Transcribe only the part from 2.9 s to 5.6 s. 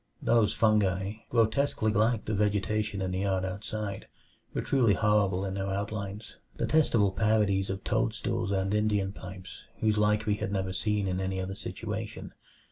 in the yard outside, were truly horrible in